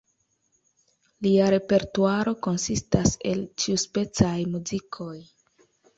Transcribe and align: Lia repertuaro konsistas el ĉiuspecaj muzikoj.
Lia 1.25 1.49
repertuaro 1.55 2.35
konsistas 2.47 3.13
el 3.33 3.45
ĉiuspecaj 3.65 4.35
muzikoj. 4.57 5.15